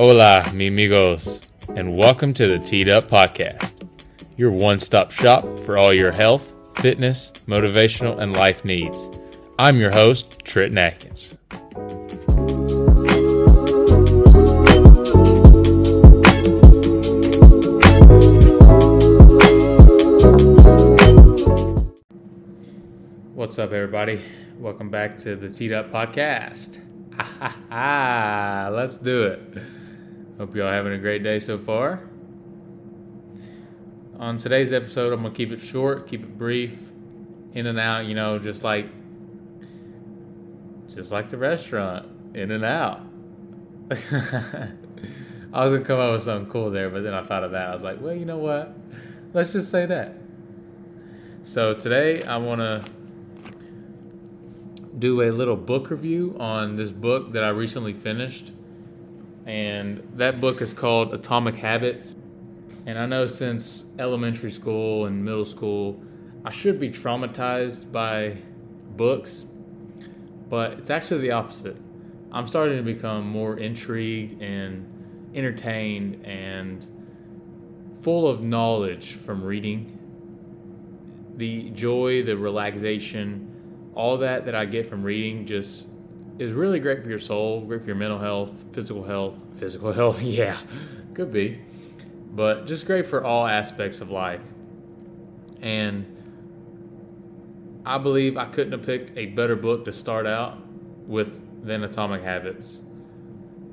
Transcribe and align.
Hola, 0.00 0.50
mi 0.54 0.68
amigos, 0.68 1.42
and 1.76 1.94
welcome 1.94 2.32
to 2.32 2.46
the 2.46 2.58
Teed 2.58 2.88
Up 2.88 3.04
Podcast, 3.04 3.86
your 4.38 4.50
one 4.50 4.80
stop 4.80 5.10
shop 5.10 5.44
for 5.66 5.76
all 5.76 5.92
your 5.92 6.10
health, 6.10 6.54
fitness, 6.76 7.30
motivational, 7.46 8.18
and 8.18 8.32
life 8.32 8.64
needs. 8.64 8.96
I'm 9.58 9.76
your 9.76 9.90
host, 9.90 10.38
Trenton 10.42 10.78
Adkins. 10.78 11.36
What's 23.34 23.58
up, 23.58 23.72
everybody? 23.72 24.22
Welcome 24.58 24.88
back 24.88 25.18
to 25.18 25.36
the 25.36 25.50
Teed 25.50 25.74
Up 25.74 25.92
Podcast. 25.92 26.78
Ah, 27.70 28.70
Let's 28.72 28.96
do 28.96 29.24
it. 29.24 29.79
Hope 30.40 30.56
y'all 30.56 30.72
having 30.72 30.94
a 30.94 30.98
great 30.98 31.22
day 31.22 31.38
so 31.38 31.58
far. 31.58 32.00
On 34.18 34.38
today's 34.38 34.72
episode, 34.72 35.12
I'm 35.12 35.20
gonna 35.20 35.34
keep 35.34 35.52
it 35.52 35.60
short, 35.60 36.08
keep 36.08 36.22
it 36.22 36.38
brief, 36.38 36.78
in 37.52 37.66
and 37.66 37.78
out. 37.78 38.06
You 38.06 38.14
know, 38.14 38.38
just 38.38 38.64
like, 38.64 38.86
just 40.94 41.12
like 41.12 41.28
the 41.28 41.36
restaurant, 41.36 42.08
in 42.32 42.52
and 42.52 42.64
out. 42.64 43.02
I 43.90 45.62
was 45.62 45.72
gonna 45.72 45.84
come 45.84 46.00
up 46.00 46.12
with 46.14 46.22
something 46.22 46.50
cool 46.50 46.70
there, 46.70 46.88
but 46.88 47.02
then 47.02 47.12
I 47.12 47.22
thought 47.22 47.44
of 47.44 47.50
that. 47.50 47.68
I 47.68 47.74
was 47.74 47.82
like, 47.82 48.00
well, 48.00 48.14
you 48.14 48.24
know 48.24 48.38
what? 48.38 48.74
Let's 49.34 49.52
just 49.52 49.70
say 49.70 49.84
that. 49.84 50.14
So 51.42 51.74
today 51.74 52.22
I 52.22 52.38
want 52.38 52.62
to 52.62 52.82
do 54.98 55.20
a 55.20 55.30
little 55.32 55.56
book 55.56 55.90
review 55.90 56.34
on 56.40 56.76
this 56.76 56.90
book 56.90 57.32
that 57.34 57.44
I 57.44 57.50
recently 57.50 57.92
finished. 57.92 58.52
And 59.46 60.06
that 60.16 60.40
book 60.40 60.60
is 60.60 60.72
called 60.72 61.14
Atomic 61.14 61.54
Habits. 61.54 62.14
And 62.86 62.98
I 62.98 63.06
know 63.06 63.26
since 63.26 63.84
elementary 63.98 64.50
school 64.50 65.06
and 65.06 65.24
middle 65.24 65.44
school, 65.44 66.02
I 66.44 66.50
should 66.50 66.80
be 66.80 66.90
traumatized 66.90 67.92
by 67.92 68.38
books, 68.96 69.44
but 70.48 70.72
it's 70.72 70.90
actually 70.90 71.20
the 71.20 71.32
opposite. 71.32 71.76
I'm 72.32 72.46
starting 72.46 72.76
to 72.76 72.82
become 72.82 73.26
more 73.28 73.58
intrigued 73.58 74.40
and 74.40 74.86
entertained 75.34 76.24
and 76.24 76.86
full 78.02 78.28
of 78.28 78.42
knowledge 78.42 79.14
from 79.14 79.42
reading. 79.42 79.98
The 81.36 81.70
joy, 81.70 82.22
the 82.22 82.36
relaxation, 82.36 83.50
all 83.94 84.18
that 84.18 84.44
that 84.46 84.54
I 84.54 84.64
get 84.64 84.88
from 84.88 85.02
reading 85.02 85.46
just 85.46 85.88
is 86.40 86.52
really 86.52 86.80
great 86.80 87.02
for 87.02 87.08
your 87.08 87.20
soul, 87.20 87.60
great 87.60 87.82
for 87.82 87.88
your 87.88 87.96
mental 87.96 88.18
health, 88.18 88.52
physical 88.72 89.04
health, 89.04 89.36
physical 89.56 89.92
health, 89.92 90.22
yeah, 90.22 90.58
could 91.14 91.32
be, 91.32 91.60
but 92.32 92.66
just 92.66 92.86
great 92.86 93.06
for 93.06 93.22
all 93.22 93.46
aspects 93.46 94.00
of 94.00 94.10
life. 94.10 94.40
And 95.60 96.16
I 97.84 97.98
believe 97.98 98.36
I 98.36 98.46
couldn't 98.46 98.72
have 98.72 98.82
picked 98.82 99.16
a 99.18 99.26
better 99.26 99.56
book 99.56 99.84
to 99.84 99.92
start 99.92 100.26
out 100.26 100.58
with 101.06 101.38
than 101.62 101.84
Atomic 101.84 102.22
Habits. 102.22 102.80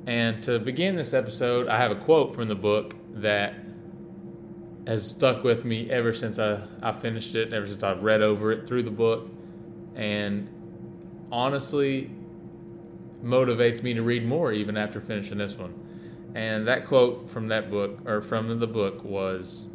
And 0.06 0.42
to 0.42 0.58
begin 0.58 0.96
this 0.96 1.14
episode, 1.14 1.68
I 1.68 1.78
have 1.78 1.90
a 1.90 1.96
quote 1.96 2.34
from 2.34 2.48
the 2.48 2.54
book 2.54 2.94
that 3.14 3.54
has 4.86 5.08
stuck 5.08 5.42
with 5.44 5.64
me 5.64 5.90
ever 5.90 6.12
since 6.12 6.38
I, 6.38 6.62
I 6.82 6.92
finished 6.92 7.34
it, 7.34 7.52
ever 7.52 7.66
since 7.66 7.82
I've 7.82 8.02
read 8.02 8.22
over 8.22 8.52
it 8.52 8.66
through 8.66 8.82
the 8.82 8.90
book 8.90 9.28
and 9.94 10.48
honestly 11.30 12.10
motivates 13.22 13.82
me 13.82 13.94
to 13.94 14.02
read 14.02 14.26
more 14.26 14.52
even 14.52 14.76
after 14.76 15.00
finishing 15.00 15.38
this 15.38 15.54
one. 15.54 15.74
And 16.34 16.66
that 16.68 16.86
quote 16.86 17.28
from 17.28 17.48
that 17.48 17.70
book 17.70 17.98
or 18.06 18.20
from 18.20 18.58
the 18.58 18.66
book 18.66 19.04
was 19.04 19.66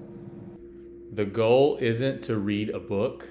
the 1.11 1.25
goal 1.25 1.77
isn't 1.81 2.23
to 2.23 2.37
read 2.37 2.69
a 2.69 2.79
book. 2.79 3.29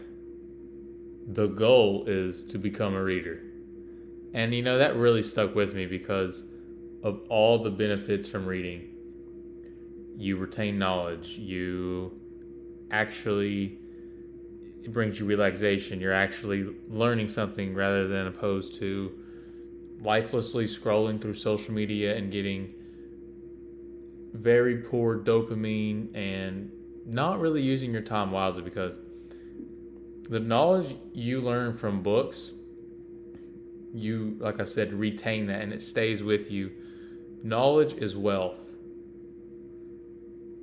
The 1.26 1.46
goal 1.46 2.04
is 2.06 2.44
to 2.46 2.58
become 2.58 2.94
a 2.94 3.02
reader. 3.02 3.42
And 4.34 4.54
you 4.54 4.62
know 4.62 4.78
that 4.78 4.96
really 4.96 5.22
stuck 5.22 5.54
with 5.54 5.74
me 5.74 5.86
because 5.86 6.44
of 7.02 7.20
all 7.28 7.62
the 7.62 7.70
benefits 7.70 8.26
from 8.28 8.46
reading. 8.46 8.88
You 10.16 10.36
retain 10.36 10.78
knowledge, 10.78 11.30
you 11.38 12.20
actually 12.90 13.78
it 14.82 14.92
brings 14.92 15.18
you 15.18 15.26
relaxation. 15.26 16.00
You're 16.00 16.12
actually 16.12 16.74
learning 16.88 17.28
something 17.28 17.74
rather 17.74 18.08
than 18.08 18.26
opposed 18.26 18.74
to 18.76 19.12
lifelessly 20.02 20.66
scrolling 20.66 21.20
through 21.20 21.34
social 21.34 21.72
media 21.72 22.16
and 22.16 22.32
getting 22.32 22.72
very 24.32 24.78
poor 24.78 25.18
dopamine 25.18 26.14
and 26.16 26.70
not 27.06 27.40
really 27.40 27.60
using 27.60 27.92
your 27.92 28.02
time 28.02 28.30
wisely 28.30 28.62
because 28.62 29.00
the 30.28 30.40
knowledge 30.40 30.96
you 31.12 31.40
learn 31.40 31.72
from 31.72 32.02
books 32.02 32.52
you 33.92 34.36
like 34.40 34.60
i 34.60 34.64
said 34.64 34.92
retain 34.92 35.46
that 35.46 35.60
and 35.60 35.72
it 35.72 35.82
stays 35.82 36.22
with 36.22 36.50
you 36.50 36.70
knowledge 37.42 37.92
is 37.94 38.16
wealth 38.16 38.66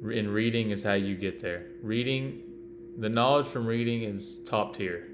and 0.01 0.33
reading 0.33 0.71
is 0.71 0.81
how 0.81 0.93
you 0.93 1.15
get 1.15 1.39
there 1.39 1.67
reading 1.83 2.41
the 2.99 3.07
knowledge 3.07 3.45
from 3.45 3.65
reading 3.65 4.03
is 4.03 4.35
top 4.45 4.75
tier. 4.75 5.07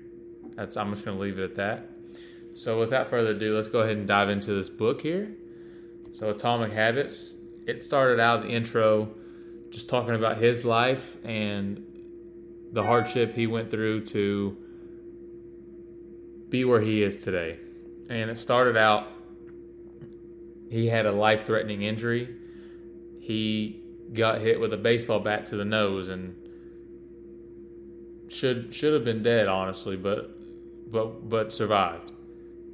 That's 0.55 0.75
I'm 0.75 0.91
just 0.91 1.05
going 1.05 1.17
to 1.17 1.21
leave 1.21 1.37
it 1.37 1.43
at 1.43 1.55
that. 1.57 1.89
So 2.55 2.79
without 2.79 3.09
further 3.09 3.31
ado, 3.31 3.53
let's 3.53 3.67
go 3.67 3.81
ahead 3.81 3.97
and 3.97 4.07
dive 4.07 4.29
into 4.29 4.53
this 4.53 4.69
book 4.69 5.01
here. 5.01 5.35
So 6.11 6.29
Atomic 6.29 6.71
Habits. 6.71 7.35
It 7.67 7.83
started 7.83 8.19
out 8.19 8.43
the 8.43 8.49
intro 8.49 9.09
just 9.71 9.89
talking 9.89 10.15
about 10.15 10.37
his 10.37 10.63
life 10.63 11.17
and 11.25 11.83
the 12.71 12.83
hardship 12.83 13.33
he 13.33 13.47
went 13.47 13.71
through 13.71 14.05
to 14.05 14.55
be 16.49 16.63
where 16.63 16.79
he 16.79 17.03
is 17.03 17.23
today. 17.23 17.59
And 18.07 18.29
it 18.29 18.37
started 18.37 18.77
out 18.77 19.07
he 20.69 20.87
had 20.87 21.05
a 21.05 21.11
life-threatening 21.11 21.81
injury. 21.81 22.35
He 23.19 23.81
got 24.13 24.39
hit 24.39 24.59
with 24.59 24.71
a 24.73 24.77
baseball 24.77 25.19
bat 25.19 25.45
to 25.47 25.57
the 25.57 25.65
nose 25.65 26.07
and 26.07 26.35
should 28.29 28.73
should 28.73 28.93
have 28.93 29.03
been 29.03 29.23
dead 29.23 29.47
honestly, 29.47 29.97
but 29.97 30.31
but 30.91 31.27
but 31.27 31.51
survived. 31.51 32.11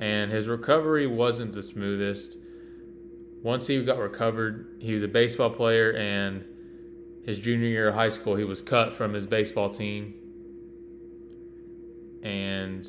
And 0.01 0.31
his 0.31 0.47
recovery 0.47 1.06
wasn't 1.06 1.53
the 1.53 1.62
smoothest. 1.62 2.35
Once 3.44 3.67
he 3.67 3.81
got 3.84 4.00
recovered, 4.00 4.78
he 4.79 4.94
was 4.94 5.03
a 5.03 5.07
baseball 5.07 5.51
player 5.51 5.94
and 5.94 6.44
his 7.23 7.38
junior 7.38 7.67
year 7.67 7.89
of 7.89 7.95
high 7.95 8.09
school 8.09 8.35
he 8.35 8.44
was 8.44 8.62
cut 8.62 8.95
from 8.95 9.13
his 9.13 9.28
baseball 9.28 9.69
team. 9.69 10.16
And 12.23 12.88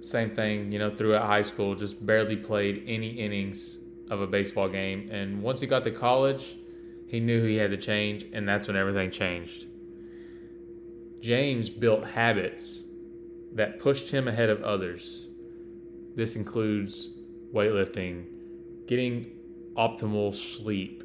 same 0.00 0.34
thing, 0.34 0.72
you 0.72 0.78
know, 0.78 0.90
throughout 0.90 1.26
high 1.26 1.42
school, 1.42 1.74
just 1.74 2.04
barely 2.04 2.36
played 2.36 2.84
any 2.86 3.10
innings 3.10 3.78
of 4.10 4.22
a 4.22 4.26
baseball 4.26 4.70
game. 4.70 5.10
And 5.10 5.42
once 5.42 5.60
he 5.60 5.66
got 5.66 5.82
to 5.84 5.90
college, 5.90 6.56
he 7.06 7.20
knew 7.20 7.44
he 7.44 7.56
had 7.56 7.70
to 7.72 7.76
change, 7.76 8.24
and 8.32 8.48
that's 8.48 8.68
when 8.68 8.76
everything 8.76 9.10
changed. 9.10 9.66
James 11.20 11.68
built 11.68 12.06
habits 12.06 12.84
that 13.54 13.80
pushed 13.80 14.10
him 14.10 14.28
ahead 14.28 14.50
of 14.50 14.62
others. 14.62 15.26
This 16.14 16.36
includes 16.36 17.10
weightlifting, 17.54 18.24
getting 18.86 19.32
optimal 19.76 20.34
sleep, 20.34 21.02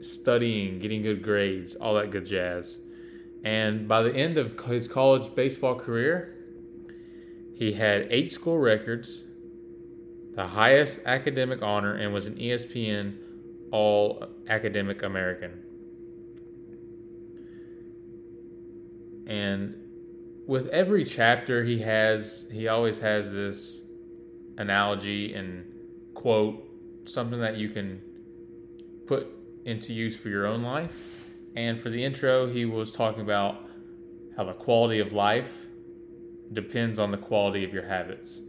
studying, 0.00 0.78
getting 0.78 1.02
good 1.02 1.22
grades, 1.22 1.74
all 1.74 1.94
that 1.94 2.10
good 2.10 2.26
jazz. 2.26 2.80
And 3.44 3.88
by 3.88 4.02
the 4.02 4.14
end 4.14 4.38
of 4.38 4.58
his 4.66 4.88
college 4.88 5.34
baseball 5.34 5.74
career, 5.74 6.36
he 7.54 7.72
had 7.72 8.06
eight 8.10 8.32
school 8.32 8.58
records, 8.58 9.24
the 10.34 10.46
highest 10.46 11.00
academic 11.06 11.62
honor, 11.62 11.94
and 11.94 12.12
was 12.12 12.26
an 12.26 12.36
ESPN 12.36 13.16
All 13.70 14.26
Academic 14.48 15.02
American. 15.02 15.64
and 19.30 19.79
with 20.50 20.66
every 20.70 21.04
chapter 21.04 21.62
he 21.62 21.78
has 21.78 22.48
he 22.50 22.66
always 22.66 22.98
has 22.98 23.30
this 23.30 23.82
analogy 24.58 25.32
and 25.34 25.64
quote 26.12 26.68
something 27.04 27.38
that 27.38 27.56
you 27.56 27.68
can 27.68 28.02
put 29.06 29.28
into 29.64 29.92
use 29.92 30.16
for 30.16 30.28
your 30.28 30.48
own 30.48 30.60
life. 30.64 31.24
And 31.54 31.80
for 31.80 31.88
the 31.88 32.04
intro 32.04 32.48
he 32.48 32.64
was 32.64 32.90
talking 32.90 33.22
about 33.22 33.58
how 34.36 34.42
the 34.42 34.54
quality 34.54 34.98
of 34.98 35.12
life 35.12 35.52
depends 36.52 36.98
on 36.98 37.12
the 37.12 37.16
quality 37.16 37.64
of 37.64 37.72
your 37.72 37.86
habits. 37.86 38.40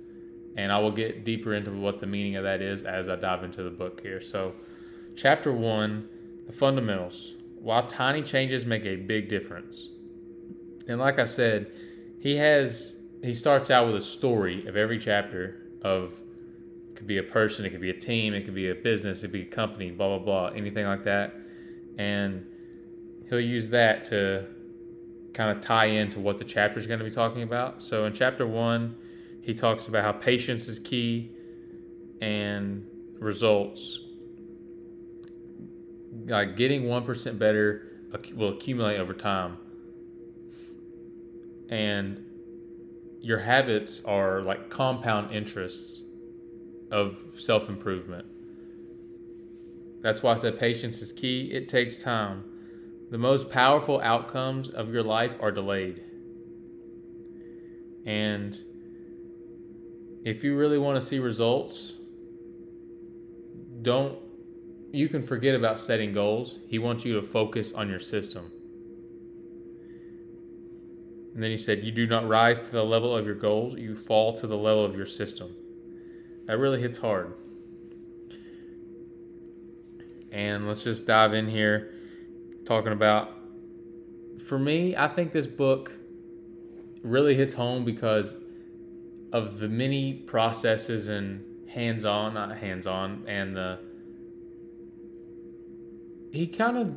And 0.57 0.71
i 0.71 0.79
will 0.79 0.91
get 0.91 1.23
deeper 1.23 1.53
into 1.53 1.69
what 1.69 1.99
the 1.99 2.07
meaning 2.07 2.35
of 2.35 2.43
that 2.45 2.63
is 2.63 2.83
as 2.83 3.09
i 3.09 3.15
dive 3.15 3.43
into 3.43 3.61
the 3.61 3.69
book 3.69 4.01
here. 4.01 4.21
So 4.21 4.53
chapter 5.15 5.53
one 5.53 6.09
the 6.47 6.53
fundamentals. 6.53 7.35
While 7.59 7.85
tiny 7.85 8.23
changes 8.23 8.65
make 8.65 8.85
a 8.85 8.95
big 8.95 9.29
difference. 9.29 9.89
And 10.87 10.99
like 10.99 11.19
I 11.19 11.25
said, 11.25 11.71
he 12.21 12.37
has 12.37 12.95
he 13.23 13.33
starts 13.33 13.69
out 13.69 13.87
with 13.87 13.95
a 13.95 14.01
story 14.01 14.65
of 14.67 14.77
every 14.77 14.97
chapter 14.97 15.57
of 15.83 16.13
it 16.89 16.95
could 16.95 17.07
be 17.07 17.17
a 17.17 17.23
person, 17.23 17.65
it 17.65 17.71
could 17.71 17.81
be 17.81 17.89
a 17.89 17.99
team, 17.99 18.33
it 18.33 18.45
could 18.45 18.55
be 18.55 18.69
a 18.69 18.75
business, 18.75 19.19
it 19.19 19.27
could 19.27 19.31
be 19.33 19.41
a 19.41 19.45
company, 19.45 19.91
blah, 19.91 20.17
blah, 20.17 20.19
blah, 20.19 20.47
anything 20.55 20.85
like 20.85 21.03
that. 21.03 21.33
And 21.97 22.45
he'll 23.29 23.39
use 23.39 23.69
that 23.69 24.03
to 24.05 24.47
kind 25.33 25.55
of 25.55 25.61
tie 25.63 25.85
into 25.85 26.19
what 26.19 26.37
the 26.37 26.45
chapter 26.45 26.79
is 26.79 26.87
going 26.87 26.99
to 26.99 27.05
be 27.05 27.11
talking 27.11 27.43
about. 27.43 27.81
So 27.81 28.05
in 28.05 28.13
chapter 28.13 28.45
one, 28.45 28.95
he 29.41 29.53
talks 29.53 29.87
about 29.87 30.03
how 30.03 30.11
patience 30.11 30.67
is 30.67 30.79
key 30.79 31.31
and 32.21 32.85
results. 33.19 33.99
Like 36.25 36.55
getting 36.55 36.83
1% 36.83 37.39
better 37.39 37.87
will 38.35 38.49
accumulate 38.49 38.97
over 38.97 39.13
time. 39.13 39.57
And 41.71 42.25
your 43.21 43.39
habits 43.39 44.01
are 44.05 44.41
like 44.41 44.69
compound 44.69 45.33
interests 45.33 46.03
of 46.91 47.23
self 47.37 47.69
improvement. 47.69 48.25
That's 50.01 50.21
why 50.21 50.33
I 50.33 50.35
said 50.35 50.59
patience 50.59 51.01
is 51.01 51.11
key. 51.11 51.51
It 51.51 51.67
takes 51.67 52.03
time. 52.03 52.43
The 53.11 53.17
most 53.17 53.49
powerful 53.49 53.99
outcomes 54.01 54.69
of 54.69 54.93
your 54.93 55.03
life 55.03 55.31
are 55.39 55.51
delayed. 55.51 56.03
And 58.05 58.57
if 60.23 60.43
you 60.43 60.55
really 60.55 60.77
want 60.77 60.99
to 60.99 61.05
see 61.05 61.19
results, 61.19 61.93
don't 63.81 64.17
you 64.91 65.07
can 65.07 65.23
forget 65.23 65.55
about 65.55 65.79
setting 65.79 66.13
goals. 66.13 66.59
He 66.67 66.79
wants 66.79 67.05
you 67.05 67.13
to 67.15 67.21
focus 67.21 67.71
on 67.73 67.89
your 67.89 67.99
system. 67.99 68.51
And 71.33 71.41
then 71.41 71.51
he 71.51 71.57
said, 71.57 71.83
You 71.83 71.91
do 71.91 72.07
not 72.07 72.27
rise 72.27 72.59
to 72.59 72.71
the 72.71 72.83
level 72.83 73.15
of 73.15 73.25
your 73.25 73.35
goals, 73.35 73.75
you 73.77 73.95
fall 73.95 74.37
to 74.39 74.47
the 74.47 74.57
level 74.57 74.83
of 74.83 74.95
your 74.95 75.05
system. 75.05 75.55
That 76.45 76.57
really 76.57 76.81
hits 76.81 76.97
hard. 76.97 77.33
And 80.31 80.67
let's 80.67 80.83
just 80.83 81.05
dive 81.05 81.33
in 81.33 81.47
here 81.47 81.93
talking 82.65 82.91
about. 82.91 83.37
For 84.45 84.57
me, 84.59 84.95
I 84.95 85.07
think 85.07 85.31
this 85.31 85.47
book 85.47 85.91
really 87.03 87.35
hits 87.35 87.53
home 87.53 87.85
because 87.85 88.35
of 89.31 89.59
the 89.59 89.69
many 89.69 90.13
processes 90.13 91.07
and 91.07 91.69
hands 91.69 92.03
on, 92.03 92.33
not 92.33 92.57
hands 92.57 92.87
on, 92.87 93.23
and 93.27 93.55
the. 93.55 93.79
He 96.31 96.47
kind 96.47 96.77
of, 96.77 96.93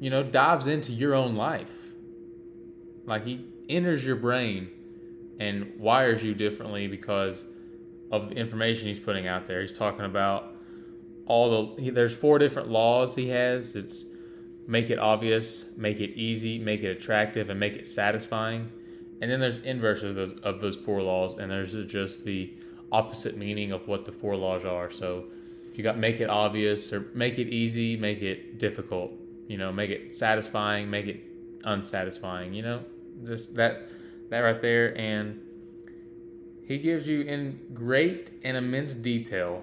you 0.00 0.10
know, 0.10 0.22
dives 0.24 0.66
into 0.66 0.92
your 0.92 1.14
own 1.14 1.36
life 1.36 1.70
like 3.06 3.24
he 3.24 3.44
enters 3.68 4.04
your 4.04 4.16
brain 4.16 4.68
and 5.38 5.72
wires 5.78 6.22
you 6.22 6.34
differently 6.34 6.86
because 6.86 7.44
of 8.10 8.28
the 8.28 8.34
information 8.36 8.86
he's 8.86 9.00
putting 9.00 9.26
out 9.26 9.46
there. 9.46 9.60
He's 9.60 9.76
talking 9.76 10.04
about 10.04 10.54
all 11.26 11.74
the 11.76 11.82
he, 11.82 11.90
there's 11.90 12.16
four 12.16 12.38
different 12.38 12.68
laws 12.68 13.14
he 13.14 13.28
has. 13.28 13.74
It's 13.74 14.04
make 14.66 14.90
it 14.90 14.98
obvious, 14.98 15.64
make 15.76 16.00
it 16.00 16.10
easy, 16.10 16.58
make 16.58 16.82
it 16.82 16.96
attractive, 16.96 17.50
and 17.50 17.58
make 17.58 17.74
it 17.74 17.86
satisfying. 17.86 18.70
And 19.20 19.30
then 19.30 19.40
there's 19.40 19.60
inverses 19.60 20.16
of 20.16 20.28
those, 20.28 20.40
of 20.40 20.60
those 20.60 20.76
four 20.76 21.02
laws, 21.02 21.38
and 21.38 21.50
there's 21.50 21.72
just 21.90 22.24
the 22.24 22.52
opposite 22.92 23.36
meaning 23.36 23.72
of 23.72 23.86
what 23.88 24.04
the 24.04 24.12
four 24.12 24.36
laws 24.36 24.64
are. 24.64 24.90
So 24.90 25.24
you 25.74 25.82
got 25.82 25.96
make 25.96 26.20
it 26.20 26.30
obvious 26.30 26.92
or 26.92 27.10
make 27.14 27.38
it 27.38 27.48
easy, 27.48 27.96
make 27.96 28.22
it 28.22 28.58
difficult. 28.58 29.12
You 29.48 29.58
know, 29.58 29.72
make 29.72 29.90
it 29.90 30.14
satisfying, 30.14 30.88
make 30.90 31.06
it 31.06 31.20
unsatisfying. 31.64 32.54
You 32.54 32.62
know, 32.62 32.84
just 33.24 33.54
that 33.54 33.88
that 34.30 34.40
right 34.40 34.60
there. 34.60 34.96
And 34.98 35.40
he 36.66 36.78
gives 36.78 37.06
you 37.06 37.22
in 37.22 37.58
great 37.74 38.30
and 38.42 38.56
immense 38.56 38.94
detail 38.94 39.62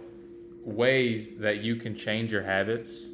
ways 0.63 1.37
that 1.37 1.57
you 1.57 1.75
can 1.75 1.95
change 1.95 2.31
your 2.31 2.43
habits. 2.43 3.07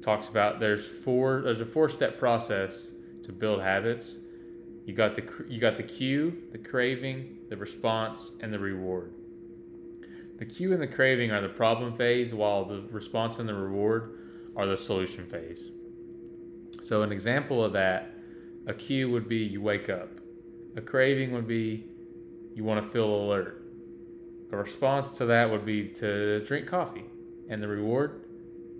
Talks 0.00 0.28
about 0.28 0.60
there's 0.60 0.86
four 0.86 1.42
there's 1.42 1.60
a 1.60 1.66
four 1.66 1.88
step 1.88 2.18
process 2.18 2.90
to 3.22 3.32
build 3.32 3.60
habits. 3.60 4.16
You 4.86 4.94
got 4.94 5.14
the 5.14 5.22
you 5.48 5.60
got 5.60 5.76
the 5.76 5.82
cue 5.82 6.42
the 6.52 6.58
craving 6.58 7.36
the 7.50 7.56
response 7.56 8.32
and 8.40 8.52
the 8.52 8.58
reward. 8.58 9.12
The 10.38 10.46
cue 10.46 10.72
and 10.72 10.80
the 10.80 10.86
craving 10.86 11.32
are 11.32 11.42
the 11.42 11.50
problem 11.50 11.92
phase 11.92 12.32
while 12.32 12.64
the 12.64 12.82
response 12.90 13.38
and 13.38 13.48
the 13.48 13.54
reward 13.54 14.18
are 14.56 14.66
the 14.66 14.76
solution 14.76 15.26
phase. 15.26 15.68
So 16.82 17.02
an 17.02 17.12
example 17.12 17.62
of 17.62 17.74
that 17.74 18.14
a 18.70 18.74
cue 18.74 19.10
would 19.10 19.28
be 19.28 19.38
you 19.38 19.60
wake 19.60 19.90
up. 19.90 20.08
A 20.76 20.80
craving 20.80 21.32
would 21.32 21.48
be 21.48 21.84
you 22.54 22.62
want 22.62 22.84
to 22.84 22.90
feel 22.92 23.04
alert. 23.04 23.64
A 24.52 24.56
response 24.56 25.10
to 25.18 25.26
that 25.26 25.50
would 25.50 25.66
be 25.66 25.88
to 25.88 26.44
drink 26.46 26.68
coffee. 26.68 27.04
And 27.48 27.60
the 27.60 27.66
reward, 27.66 28.24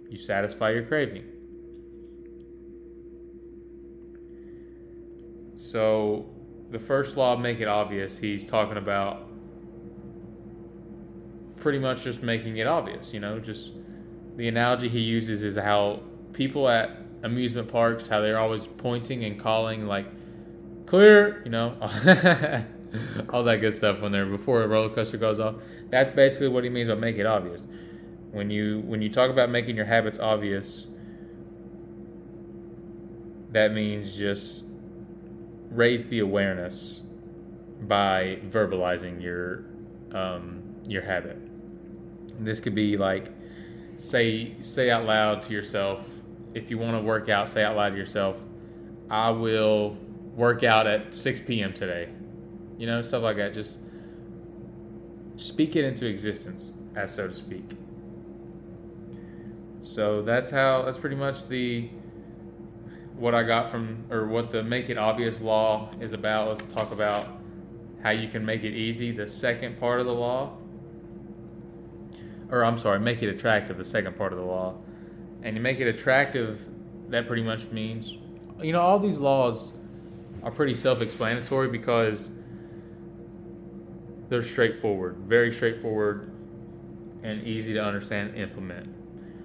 you 0.08 0.16
satisfy 0.16 0.70
your 0.70 0.84
craving. 0.84 1.24
So, 5.56 6.26
the 6.70 6.78
first 6.78 7.16
law, 7.16 7.36
make 7.36 7.58
it 7.58 7.66
obvious, 7.66 8.16
he's 8.16 8.46
talking 8.46 8.76
about 8.76 9.28
pretty 11.56 11.80
much 11.80 12.04
just 12.04 12.22
making 12.22 12.58
it 12.58 12.66
obvious, 12.66 13.12
you 13.12 13.18
know, 13.18 13.40
just 13.40 13.72
the 14.36 14.46
analogy 14.46 14.88
he 14.88 15.00
uses 15.00 15.42
is 15.42 15.56
how 15.56 16.00
people 16.32 16.68
at 16.68 16.96
amusement 17.22 17.68
parks, 17.70 18.08
how 18.08 18.20
they're 18.20 18.38
always 18.38 18.66
pointing 18.66 19.24
and 19.24 19.38
calling 19.38 19.86
like 19.86 20.06
clear, 20.86 21.42
you 21.44 21.50
know, 21.50 21.76
all 23.30 23.44
that 23.44 23.58
good 23.60 23.74
stuff 23.74 24.00
when 24.00 24.12
they're 24.12 24.26
before 24.26 24.62
a 24.62 24.68
roller 24.68 24.88
coaster 24.94 25.16
goes 25.16 25.38
off. 25.38 25.56
That's 25.90 26.10
basically 26.10 26.48
what 26.48 26.64
he 26.64 26.70
means 26.70 26.88
by 26.88 26.98
make 26.98 27.16
it 27.16 27.26
obvious. 27.26 27.66
When 28.32 28.50
you 28.50 28.80
when 28.86 29.02
you 29.02 29.10
talk 29.10 29.30
about 29.30 29.50
making 29.50 29.76
your 29.76 29.84
habits 29.84 30.18
obvious, 30.18 30.86
that 33.50 33.72
means 33.72 34.16
just 34.16 34.64
raise 35.70 36.04
the 36.04 36.20
awareness 36.20 37.02
by 37.82 38.38
verbalizing 38.50 39.20
your 39.20 39.64
um, 40.12 40.62
your 40.86 41.02
habit. 41.02 41.38
This 42.38 42.60
could 42.60 42.74
be 42.74 42.96
like 42.96 43.32
say 43.96 44.54
say 44.60 44.90
out 44.90 45.04
loud 45.04 45.42
to 45.42 45.52
yourself 45.52 46.06
if 46.54 46.70
you 46.70 46.78
want 46.78 46.96
to 46.96 47.02
work 47.02 47.28
out, 47.28 47.48
say 47.48 47.64
out 47.64 47.76
loud 47.76 47.90
to 47.90 47.96
yourself, 47.96 48.36
I 49.08 49.30
will 49.30 49.96
work 50.34 50.62
out 50.62 50.86
at 50.86 51.14
6 51.14 51.40
p.m. 51.40 51.72
today. 51.72 52.08
You 52.78 52.86
know, 52.86 53.02
stuff 53.02 53.22
like 53.22 53.36
that. 53.36 53.54
Just 53.54 53.78
speak 55.36 55.76
it 55.76 55.84
into 55.84 56.06
existence, 56.06 56.72
as 56.96 57.14
so 57.14 57.28
to 57.28 57.34
speak. 57.34 57.76
So 59.82 60.22
that's 60.22 60.50
how, 60.50 60.82
that's 60.82 60.98
pretty 60.98 61.16
much 61.16 61.46
the, 61.48 61.88
what 63.16 63.34
I 63.34 63.42
got 63.42 63.70
from, 63.70 64.04
or 64.10 64.26
what 64.26 64.50
the 64.50 64.62
make 64.62 64.90
it 64.90 64.98
obvious 64.98 65.40
law 65.40 65.90
is 66.00 66.12
about. 66.12 66.48
Let's 66.48 66.72
talk 66.72 66.92
about 66.92 67.28
how 68.02 68.10
you 68.10 68.28
can 68.28 68.44
make 68.44 68.64
it 68.64 68.74
easy. 68.74 69.12
The 69.12 69.26
second 69.26 69.78
part 69.78 70.00
of 70.00 70.06
the 70.06 70.14
law, 70.14 70.56
or 72.50 72.64
I'm 72.64 72.78
sorry, 72.78 72.98
make 73.00 73.22
it 73.22 73.28
attractive, 73.28 73.78
the 73.78 73.84
second 73.84 74.16
part 74.16 74.32
of 74.32 74.38
the 74.38 74.44
law 74.44 74.76
and 75.42 75.56
you 75.56 75.62
make 75.62 75.80
it 75.80 75.88
attractive, 75.88 76.60
that 77.08 77.26
pretty 77.26 77.42
much 77.42 77.66
means, 77.70 78.16
you 78.62 78.72
know, 78.72 78.80
all 78.80 78.98
these 78.98 79.18
laws 79.18 79.72
are 80.42 80.50
pretty 80.50 80.74
self 80.74 81.00
explanatory 81.00 81.68
because 81.68 82.30
they're 84.28 84.42
straightforward, 84.42 85.16
very 85.26 85.52
straightforward, 85.52 86.30
and 87.22 87.42
easy 87.46 87.74
to 87.74 87.82
understand 87.82 88.30
and 88.30 88.38
implement. 88.38 88.86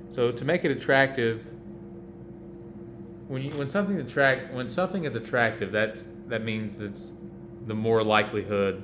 So 0.10 0.32
to 0.32 0.46
make 0.46 0.64
it 0.64 0.72
attractive, 0.72 1.48
when 3.28 3.42
you, 3.42 3.50
when 3.58 3.68
something 3.68 4.00
attract 4.00 4.54
when 4.54 4.70
something 4.70 5.06
is 5.06 5.16
attractive, 5.16 5.72
that's 5.72 6.10
that 6.28 6.44
means 6.44 6.78
that's 6.78 7.14
the 7.66 7.74
more 7.74 8.04
likelihood 8.04 8.84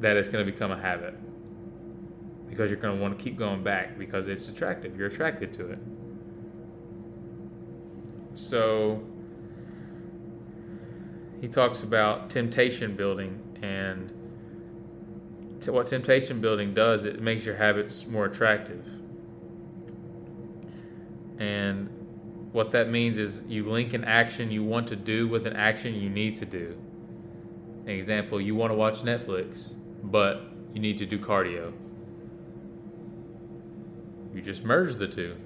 that 0.00 0.16
it's 0.16 0.28
going 0.28 0.44
to 0.44 0.50
become 0.50 0.70
a 0.70 0.80
habit 0.80 1.14
because 2.54 2.70
you're 2.70 2.78
going 2.78 2.94
to 2.96 3.02
want 3.02 3.18
to 3.18 3.22
keep 3.22 3.36
going 3.36 3.64
back 3.64 3.98
because 3.98 4.28
it's 4.28 4.48
attractive. 4.48 4.96
You're 4.96 5.08
attracted 5.08 5.52
to 5.54 5.72
it. 5.72 5.78
So 8.34 9.02
he 11.40 11.48
talks 11.48 11.82
about 11.82 12.30
temptation 12.30 12.94
building 12.94 13.40
and 13.62 14.12
what 15.66 15.86
temptation 15.86 16.40
building 16.40 16.74
does 16.74 17.06
it 17.06 17.22
makes 17.22 17.44
your 17.46 17.56
habits 17.56 18.06
more 18.06 18.26
attractive 18.26 18.84
and 21.38 21.88
what 22.52 22.70
that 22.70 22.90
means 22.90 23.16
is 23.16 23.44
you 23.48 23.64
link 23.64 23.94
an 23.94 24.04
action 24.04 24.50
you 24.50 24.62
want 24.62 24.86
to 24.86 24.94
do 24.94 25.26
with 25.26 25.46
an 25.46 25.56
action 25.56 25.94
you 25.94 26.10
need 26.10 26.36
to 26.36 26.44
do 26.44 26.76
an 27.84 27.90
example 27.92 28.38
you 28.38 28.54
want 28.54 28.70
to 28.70 28.74
watch 28.74 29.02
netflix 29.02 29.72
but 30.02 30.42
you 30.74 30.80
need 30.80 30.98
to 30.98 31.06
do 31.06 31.18
cardio 31.18 31.72
you 34.34 34.42
just 34.42 34.64
merge 34.64 34.96
the 34.96 35.06
two. 35.06 35.36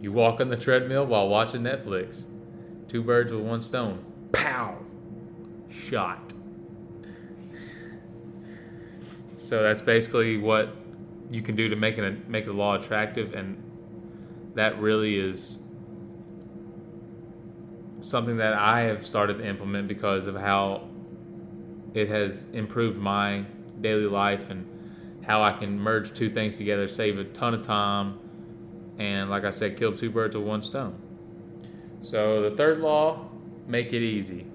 You 0.00 0.12
walk 0.12 0.40
on 0.40 0.48
the 0.48 0.56
treadmill 0.56 1.06
while 1.06 1.28
watching 1.28 1.62
Netflix. 1.62 2.22
Two 2.88 3.02
birds 3.02 3.32
with 3.32 3.42
one 3.42 3.60
stone. 3.60 4.04
Pow! 4.32 4.78
Shot. 5.70 6.32
So 9.36 9.62
that's 9.62 9.82
basically 9.82 10.38
what 10.38 10.74
you 11.30 11.42
can 11.42 11.56
do 11.56 11.68
to 11.68 11.76
make 11.76 11.98
it 11.98 12.28
make 12.28 12.46
the 12.46 12.52
law 12.52 12.76
attractive, 12.76 13.34
and 13.34 13.62
that 14.54 14.80
really 14.80 15.18
is 15.18 15.58
something 18.00 18.36
that 18.36 18.54
I 18.54 18.82
have 18.82 19.06
started 19.06 19.38
to 19.38 19.46
implement 19.46 19.88
because 19.88 20.26
of 20.26 20.36
how 20.36 20.88
it 21.94 22.08
has 22.08 22.46
improved 22.52 22.98
my 22.98 23.44
daily 23.80 24.06
life 24.06 24.48
and 24.50 24.66
how 25.26 25.42
I 25.42 25.52
can 25.52 25.78
merge 25.78 26.14
two 26.14 26.30
things 26.30 26.56
together, 26.56 26.86
save 26.88 27.18
a 27.18 27.24
ton 27.24 27.54
of 27.54 27.62
time, 27.62 28.18
and 28.98 29.28
like 29.28 29.44
I 29.44 29.50
said, 29.50 29.76
kill 29.76 29.96
two 29.96 30.10
birds 30.10 30.36
with 30.36 30.46
one 30.46 30.62
stone. 30.62 30.94
So 32.00 32.48
the 32.48 32.56
third 32.56 32.78
law, 32.78 33.28
make 33.66 33.92
it 33.92 34.02
easy. 34.02 34.46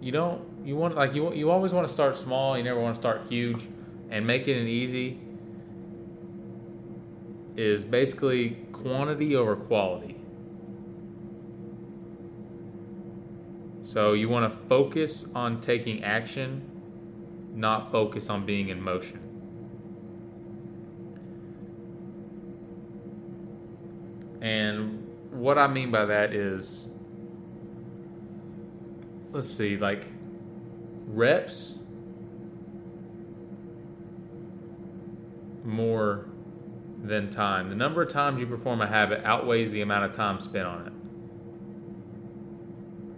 You 0.00 0.12
don't 0.12 0.42
you 0.64 0.76
want 0.76 0.94
like 0.94 1.14
you 1.14 1.32
you 1.32 1.50
always 1.50 1.72
want 1.72 1.86
to 1.86 1.92
start 1.92 2.16
small, 2.16 2.56
you 2.56 2.64
never 2.64 2.80
want 2.80 2.94
to 2.94 3.00
start 3.00 3.22
huge 3.28 3.68
and 4.10 4.26
making 4.26 4.56
it 4.56 4.68
easy 4.68 5.18
is 7.56 7.84
basically 7.84 8.58
quantity 8.72 9.36
over 9.36 9.56
quality. 9.56 10.16
So 13.82 14.12
you 14.12 14.28
want 14.28 14.50
to 14.52 14.58
focus 14.68 15.26
on 15.34 15.60
taking 15.60 16.04
action, 16.04 16.62
not 17.54 17.92
focus 17.92 18.28
on 18.30 18.46
being 18.46 18.68
in 18.70 18.80
motion. 18.80 19.20
And 24.40 25.06
what 25.30 25.56
I 25.58 25.68
mean 25.68 25.90
by 25.90 26.04
that 26.04 26.34
is, 26.34 26.88
let's 29.30 29.54
see, 29.54 29.76
like 29.76 30.06
reps 31.06 31.78
more 35.64 36.26
than 37.04 37.30
time. 37.30 37.68
The 37.68 37.74
number 37.74 38.02
of 38.02 38.08
times 38.10 38.40
you 38.40 38.46
perform 38.46 38.80
a 38.80 38.86
habit 38.86 39.22
outweighs 39.24 39.70
the 39.70 39.82
amount 39.82 40.04
of 40.04 40.12
time 40.12 40.40
spent 40.40 40.66
on 40.66 40.86
it. 40.86 40.92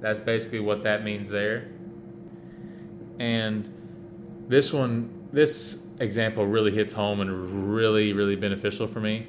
That's 0.03 0.19
basically 0.19 0.61
what 0.61 0.83
that 0.83 1.05
means 1.05 1.29
there. 1.31 1.71
And 3.19 3.74
this 4.49 4.73
one, 4.73 5.29
this 5.33 5.79
example 6.01 6.47
really 6.47 6.73
hits 6.73 6.93
home 6.93 7.21
and 7.21 7.75
really, 7.75 8.13
really 8.13 8.37
beneficial 8.37 8.87
for 8.87 9.01
me. 9.01 9.27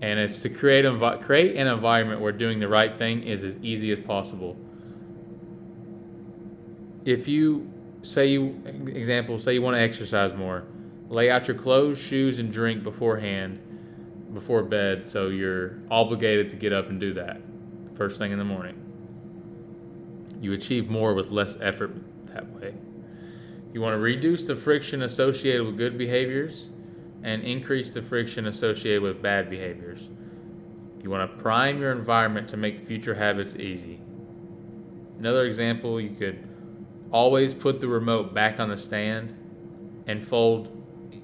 And 0.00 0.18
it's 0.18 0.40
to 0.42 0.48
create, 0.48 0.84
envi- 0.84 1.22
create 1.22 1.56
an 1.56 1.66
environment 1.66 2.20
where 2.20 2.32
doing 2.32 2.60
the 2.60 2.68
right 2.68 2.96
thing 2.96 3.22
is 3.22 3.42
as 3.42 3.56
easy 3.58 3.92
as 3.92 3.98
possible. 4.00 4.56
If 7.04 7.26
you 7.26 7.70
say 8.02 8.26
you, 8.26 8.60
example, 8.86 9.38
say 9.38 9.54
you 9.54 9.62
want 9.62 9.76
to 9.76 9.80
exercise 9.80 10.34
more, 10.34 10.64
lay 11.08 11.30
out 11.30 11.48
your 11.48 11.56
clothes, 11.56 11.98
shoes, 11.98 12.38
and 12.38 12.52
drink 12.52 12.84
beforehand, 12.84 13.60
before 14.34 14.62
bed, 14.62 15.08
so 15.08 15.28
you're 15.28 15.78
obligated 15.90 16.48
to 16.50 16.56
get 16.56 16.72
up 16.72 16.90
and 16.90 17.00
do 17.00 17.14
that 17.14 17.40
first 17.96 18.18
thing 18.18 18.30
in 18.30 18.38
the 18.38 18.44
morning. 18.44 18.76
You 20.40 20.52
achieve 20.52 20.88
more 20.88 21.14
with 21.14 21.30
less 21.30 21.58
effort 21.60 21.96
that 22.26 22.48
way. 22.54 22.74
You 23.72 23.80
want 23.80 23.94
to 23.94 23.98
reduce 23.98 24.46
the 24.46 24.56
friction 24.56 25.02
associated 25.02 25.64
with 25.64 25.76
good 25.76 25.98
behaviors 25.98 26.68
and 27.22 27.42
increase 27.42 27.90
the 27.90 28.02
friction 28.02 28.46
associated 28.46 29.02
with 29.02 29.20
bad 29.20 29.50
behaviors. 29.50 30.08
You 31.02 31.10
want 31.10 31.30
to 31.30 31.42
prime 31.42 31.80
your 31.80 31.92
environment 31.92 32.48
to 32.48 32.56
make 32.56 32.86
future 32.86 33.14
habits 33.14 33.54
easy. 33.56 34.00
Another 35.18 35.44
example, 35.44 36.00
you 36.00 36.10
could 36.10 36.46
always 37.10 37.52
put 37.54 37.80
the 37.80 37.88
remote 37.88 38.34
back 38.34 38.60
on 38.60 38.68
the 38.68 38.76
stand 38.76 39.34
and 40.06 40.26
fold, 40.26 40.74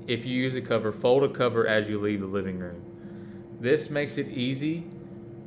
if 0.07 0.27
you 0.27 0.35
use 0.35 0.55
a 0.55 0.61
cover, 0.61 0.93
fold 0.93 1.25
a 1.25 1.29
cover 1.29 1.67
as 1.67 1.89
you 1.89 1.99
leave 1.99 2.21
the 2.21 2.27
living 2.27 2.59
room. 2.59 2.83
This 3.61 3.89
makes 3.89 4.19
it 4.19 4.29
easy 4.29 4.85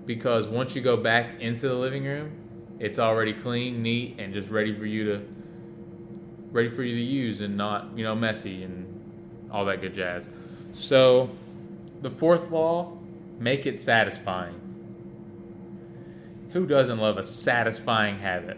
because 0.06 0.48
once 0.48 0.76
you 0.76 0.82
go 0.82 0.98
back 0.98 1.40
into 1.40 1.68
the 1.68 1.76
living 1.76 2.06
room, 2.06 2.32
it's 2.80 3.00
already 3.00 3.34
clean, 3.34 3.82
neat, 3.84 4.16
and 4.18 4.34
just 4.34 4.50
ready 4.50 4.74
for 4.78 4.86
you 4.86 5.06
to 5.06 5.22
ready 6.58 6.70
for 6.70 6.82
you 6.82 6.96
to 6.96 7.02
use 7.04 7.42
and 7.42 7.56
not, 7.56 7.88
you 7.96 8.04
know, 8.04 8.16
messy 8.16 8.64
and 8.64 8.88
all 9.52 9.64
that 9.64 9.80
good 9.80 9.94
jazz. 9.94 10.28
So, 10.74 11.30
the 12.02 12.10
fourth 12.10 12.50
law, 12.50 12.98
make 13.38 13.68
it 13.68 13.78
satisfying. 13.78 14.60
Who 16.54 16.66
doesn't 16.66 16.98
love 16.98 17.20
a 17.20 17.24
satisfying 17.24 18.18
habit? 18.18 18.58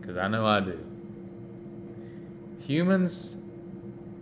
Because 0.00 0.16
I 0.16 0.26
know 0.28 0.46
I 0.46 0.60
do. 0.60 0.78
Humans, 2.66 3.36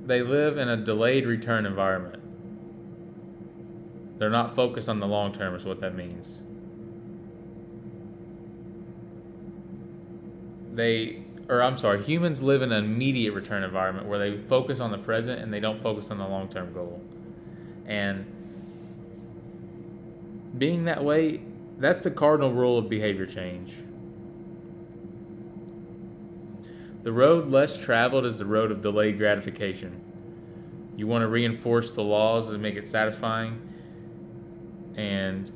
they 0.05 0.23
live 0.23 0.59
in 0.59 0.69
a 0.69 0.77
delayed 0.77 1.27
return 1.27 1.65
environment. 1.65 2.21
They're 4.19 4.31
not 4.31 4.57
focused 4.57 4.89
on 4.89 4.99
the 4.99 5.07
long 5.07 5.33
term, 5.33 5.55
is 5.55 5.65
what 5.65 5.79
that 5.79 5.95
means. 5.95 6.43
They 10.81 11.23
or 11.51 11.65
I'm 11.65 11.77
sorry, 11.77 12.01
humans 12.01 12.41
live 12.41 12.63
in 12.63 12.71
an 12.71 12.85
immediate 12.85 13.33
return 13.33 13.65
environment 13.65 14.07
where 14.07 14.21
they 14.21 14.39
focus 14.47 14.79
on 14.79 14.93
the 14.93 14.99
present 14.99 15.43
and 15.43 15.53
they 15.53 15.59
don't 15.59 15.83
focus 15.83 16.13
on 16.13 16.19
the 16.19 16.27
long 16.27 16.49
term 16.49 16.73
goal. 16.73 17.03
And 17.87 18.25
being 20.57 20.85
that 20.85 21.03
way, 21.03 21.41
that's 21.79 22.03
the 22.03 22.11
cardinal 22.11 22.53
rule 22.53 22.79
of 22.79 22.89
behavior 22.89 23.27
change. 23.27 23.75
The 27.03 27.11
road 27.11 27.49
less 27.49 27.77
traveled 27.77 28.27
is 28.27 28.39
the 28.39 28.47
road 28.47 28.71
of 28.71 28.81
delayed 28.81 29.19
gratification. 29.19 30.01
You 30.97 31.09
want 31.09 31.23
to 31.23 31.29
reinforce 31.29 31.93
the 31.93 32.03
laws 32.03 32.51
and 32.51 32.63
make 32.63 32.77
it 32.77 32.85
satisfying, 32.85 33.61
and 34.97 35.51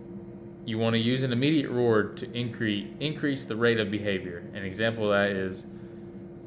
you 0.67 0.79
want 0.79 0.95
to 0.95 0.99
use 1.01 1.23
an 1.23 1.33
immediate 1.33 1.71
reward 1.71 2.17
to 2.17 2.33
increase 2.33 2.89
increase 3.01 3.45
the 3.45 3.57
rate 3.57 3.79
of 3.79 3.91
behavior. 3.91 4.45
An 4.55 4.65
example 4.65 5.05
of 5.05 5.11
that 5.11 5.37
is 5.37 5.67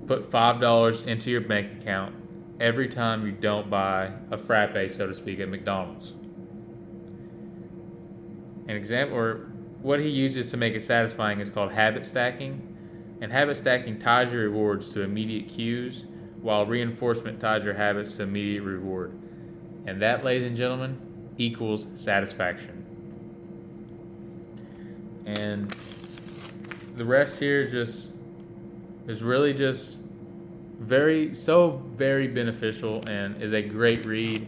put 0.08 0.26
five 0.26 0.60
dollars 0.60 1.04
into 1.04 1.30
your 1.30 1.42
bank 1.42 1.82
account 1.82 2.16
every 2.60 2.88
time 2.88 3.26
you 3.26 3.32
don't 3.32 3.70
buy 3.70 4.12
a 4.32 4.38
frappe, 4.38 4.90
so 4.92 5.08
to 5.08 5.14
speak, 5.14 5.40
at 5.40 5.50
McDonald's. 5.50 6.14
An 8.68 8.76
example 8.76 9.16
or 9.16 9.52
what 9.82 10.00
he 10.00 10.10
uses 10.10 10.48
to 10.48 10.58
make 10.58 10.74
it 10.74 10.82
satisfying 10.82 11.40
is 11.40 11.50
called 11.50 11.72
habit 11.72 12.04
stacking. 12.04 12.74
And 13.22 13.32
habit 13.32 13.58
stacking 13.58 13.98
ties 13.98 14.32
your 14.32 14.44
rewards 14.44 14.92
to 14.92 15.02
immediate 15.02 15.48
cues, 15.48 16.06
while 16.42 16.68
reinforcement 16.68 17.40
ties 17.40 17.64
your 17.64 17.74
habits 17.74 18.18
to 18.18 18.24
immediate 18.24 18.62
reward. 18.62 19.12
And 19.88 20.02
that, 20.02 20.24
ladies 20.24 20.46
and 20.46 20.56
gentlemen, 20.56 21.00
equals 21.38 21.88
satisfaction 21.96 22.87
and 25.28 25.76
the 26.96 27.06
rest 27.06 27.40
here 27.40 27.68
just 27.68 28.14
is 29.08 29.22
really 29.22 29.54
just 29.54 30.02
very 30.80 31.34
so 31.34 31.84
very 31.96 32.28
beneficial 32.28 33.04
and 33.08 33.42
is 33.42 33.54
a 33.54 33.62
great 33.62 34.06
read. 34.06 34.48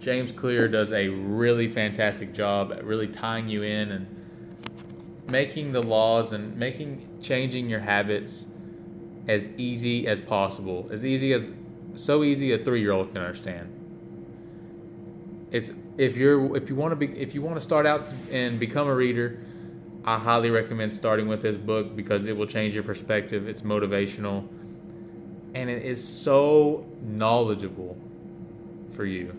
James 0.00 0.32
Clear 0.32 0.66
does 0.68 0.92
a 0.92 1.08
really 1.08 1.68
fantastic 1.68 2.32
job 2.32 2.72
at 2.72 2.84
really 2.84 3.08
tying 3.08 3.48
you 3.48 3.62
in 3.62 3.92
and 3.92 4.06
making 5.28 5.72
the 5.72 5.82
laws 5.82 6.32
and 6.32 6.56
making 6.56 7.06
changing 7.20 7.68
your 7.68 7.80
habits 7.80 8.46
as 9.26 9.50
easy 9.58 10.06
as 10.06 10.18
possible. 10.18 10.88
As 10.90 11.04
easy 11.04 11.32
as 11.32 11.52
so 11.94 12.24
easy 12.24 12.52
a 12.52 12.58
3-year-old 12.58 13.12
can 13.12 13.18
understand. 13.18 13.74
It's 15.50 15.72
if 15.98 16.16
you're 16.16 16.56
if 16.56 16.70
you 16.70 16.76
want 16.76 16.92
to 16.92 16.96
be 16.96 17.06
if 17.18 17.34
you 17.34 17.42
want 17.42 17.56
to 17.56 17.60
start 17.60 17.84
out 17.84 18.06
and 18.30 18.58
become 18.58 18.86
a 18.86 18.94
reader, 18.94 19.40
I 20.08 20.18
highly 20.18 20.48
recommend 20.48 20.94
starting 20.94 21.28
with 21.28 21.42
this 21.42 21.58
book 21.58 21.94
because 21.94 22.24
it 22.24 22.34
will 22.34 22.46
change 22.46 22.72
your 22.72 22.82
perspective. 22.82 23.46
It's 23.46 23.60
motivational 23.60 24.48
and 25.54 25.68
it 25.68 25.84
is 25.84 26.02
so 26.02 26.86
knowledgeable 27.02 27.94
for 28.92 29.04
you. 29.04 29.36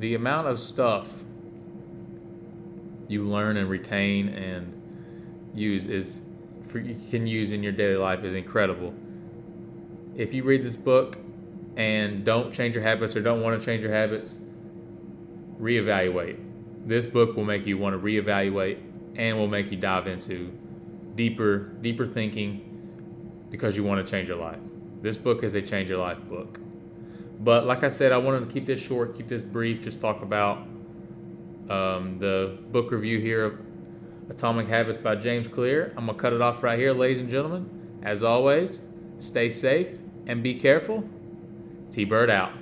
The 0.00 0.16
amount 0.16 0.48
of 0.48 0.58
stuff 0.58 1.06
you 3.06 3.22
learn 3.22 3.58
and 3.58 3.70
retain 3.70 4.30
and 4.30 4.72
use 5.54 5.86
is 5.86 6.22
for, 6.66 6.80
you 6.80 6.96
can 7.08 7.24
use 7.24 7.52
in 7.52 7.62
your 7.62 7.70
daily 7.70 7.98
life 7.98 8.24
is 8.24 8.34
incredible. 8.34 8.92
If 10.16 10.34
you 10.34 10.42
read 10.42 10.64
this 10.64 10.76
book 10.76 11.18
and 11.76 12.24
don't 12.24 12.52
change 12.52 12.74
your 12.74 12.82
habits 12.82 13.14
or 13.14 13.22
don't 13.22 13.42
want 13.42 13.60
to 13.60 13.64
change 13.64 13.80
your 13.80 13.92
habits, 13.92 14.34
reevaluate 15.60 16.48
this 16.88 17.04
book 17.04 17.36
will 17.36 17.44
make 17.44 17.66
you 17.66 17.76
want 17.76 17.94
to 17.94 17.98
reevaluate 17.98 18.78
and 19.18 19.36
will 19.36 19.48
make 19.48 19.70
you 19.70 19.76
dive 19.76 20.06
into 20.06 20.50
deeper 21.14 21.58
deeper 21.82 22.06
thinking 22.06 22.64
because 23.50 23.76
you 23.76 23.84
want 23.84 24.04
to 24.04 24.10
change 24.10 24.28
your 24.28 24.38
life. 24.38 24.60
This 25.02 25.16
book 25.16 25.42
is 25.42 25.54
a 25.54 25.62
change 25.62 25.88
your 25.88 25.98
life 25.98 26.18
book. 26.28 26.58
But 27.40 27.66
like 27.66 27.84
I 27.84 27.88
said, 27.88 28.12
I 28.12 28.18
wanted 28.18 28.40
to 28.40 28.52
keep 28.52 28.66
this 28.66 28.80
short, 28.80 29.16
keep 29.16 29.28
this 29.28 29.42
brief, 29.42 29.82
just 29.82 30.00
talk 30.00 30.22
about 30.22 30.58
um, 31.68 32.16
the 32.18 32.58
book 32.72 32.90
review 32.90 33.20
here 33.20 33.44
of 33.44 33.58
Atomic 34.30 34.68
Habits 34.68 35.00
by 35.02 35.14
James 35.14 35.46
Clear. 35.46 35.92
I'm 35.96 36.06
going 36.06 36.16
to 36.16 36.20
cut 36.22 36.32
it 36.32 36.40
off 36.40 36.62
right 36.62 36.78
here, 36.78 36.92
ladies 36.92 37.20
and 37.20 37.30
gentlemen. 37.30 37.68
As 38.02 38.22
always, 38.22 38.80
stay 39.18 39.48
safe 39.48 39.88
and 40.26 40.42
be 40.42 40.54
careful. 40.54 41.08
T 41.90 42.04
Bird 42.04 42.30
out. 42.30 42.52